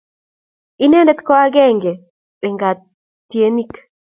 [0.83, 1.91] Inendet ko akenge
[2.45, 3.73] eng katienik